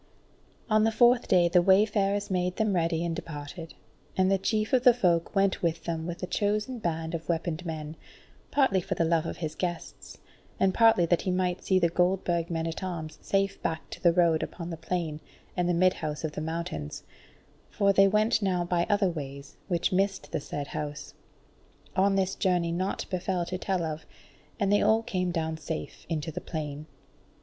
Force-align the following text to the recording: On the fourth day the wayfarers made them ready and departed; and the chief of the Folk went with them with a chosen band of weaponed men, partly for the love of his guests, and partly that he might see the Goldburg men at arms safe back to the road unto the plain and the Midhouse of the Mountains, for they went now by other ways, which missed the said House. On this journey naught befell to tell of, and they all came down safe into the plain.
On 0.67 0.83
the 0.83 0.91
fourth 0.91 1.27
day 1.27 1.47
the 1.47 1.61
wayfarers 1.61 2.31
made 2.31 2.55
them 2.55 2.73
ready 2.73 3.05
and 3.05 3.15
departed; 3.15 3.75
and 4.17 4.31
the 4.31 4.39
chief 4.39 4.73
of 4.73 4.83
the 4.83 4.95
Folk 4.95 5.35
went 5.35 5.61
with 5.61 5.83
them 5.83 6.07
with 6.07 6.23
a 6.23 6.25
chosen 6.25 6.79
band 6.79 7.13
of 7.13 7.29
weaponed 7.29 7.63
men, 7.67 7.95
partly 8.49 8.81
for 8.81 8.95
the 8.95 9.05
love 9.05 9.27
of 9.27 9.37
his 9.37 9.53
guests, 9.53 10.17
and 10.59 10.73
partly 10.73 11.05
that 11.05 11.21
he 11.21 11.29
might 11.29 11.63
see 11.63 11.77
the 11.77 11.87
Goldburg 11.87 12.49
men 12.49 12.65
at 12.65 12.81
arms 12.83 13.19
safe 13.21 13.61
back 13.61 13.91
to 13.91 14.01
the 14.01 14.11
road 14.11 14.43
unto 14.57 14.71
the 14.71 14.75
plain 14.75 15.19
and 15.55 15.69
the 15.69 15.71
Midhouse 15.75 16.23
of 16.23 16.31
the 16.31 16.41
Mountains, 16.41 17.03
for 17.69 17.93
they 17.93 18.07
went 18.07 18.41
now 18.41 18.63
by 18.63 18.87
other 18.89 19.07
ways, 19.11 19.55
which 19.67 19.91
missed 19.93 20.31
the 20.31 20.41
said 20.41 20.69
House. 20.69 21.13
On 21.95 22.15
this 22.15 22.33
journey 22.33 22.71
naught 22.71 23.05
befell 23.11 23.45
to 23.45 23.57
tell 23.59 23.83
of, 23.83 24.07
and 24.59 24.73
they 24.73 24.81
all 24.81 25.03
came 25.03 25.29
down 25.29 25.57
safe 25.57 26.07
into 26.09 26.31
the 26.31 26.41
plain. 26.41 26.87